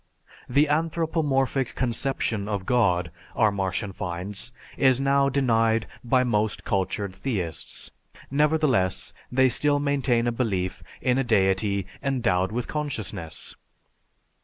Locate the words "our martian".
3.35-3.93